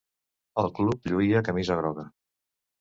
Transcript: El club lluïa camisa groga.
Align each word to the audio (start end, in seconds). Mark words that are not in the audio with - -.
El 0.61 0.69
club 0.79 1.05
lluïa 1.13 1.45
camisa 1.51 1.81
groga. 1.83 2.09